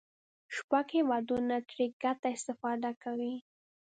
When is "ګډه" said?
2.01-2.27